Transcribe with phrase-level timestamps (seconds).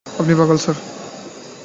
[0.19, 0.77] আপনি পাগল, স্যার!